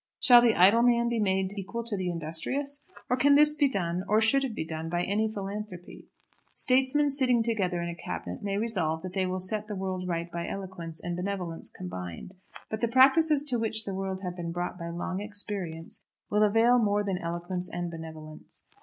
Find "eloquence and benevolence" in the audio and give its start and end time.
10.47-11.69, 17.19-18.63